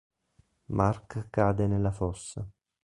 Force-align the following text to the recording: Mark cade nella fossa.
Mark 0.71 1.27
cade 1.31 1.67
nella 1.67 1.91
fossa. 1.91 2.43